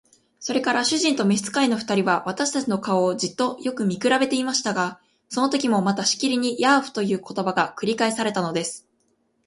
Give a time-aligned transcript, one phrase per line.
[0.39, 8.87] それから主人と召使の二人は、私たちの顔をじっとよく見くらべていましたが、そのときもまたしきりに「ヤーフ」という言葉が繰り返されたのです。